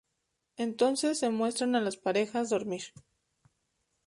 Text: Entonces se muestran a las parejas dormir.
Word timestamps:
Entonces 0.57 1.19
se 1.19 1.29
muestran 1.29 1.75
a 1.75 1.79
las 1.79 1.95
parejas 1.95 2.49
dormir. 2.49 2.85